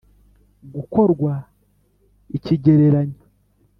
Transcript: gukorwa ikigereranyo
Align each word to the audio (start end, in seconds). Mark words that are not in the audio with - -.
gukorwa 0.75 1.33
ikigereranyo 2.37 3.21